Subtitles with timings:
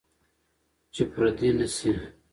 [0.93, 1.93] چې پردي نشئ.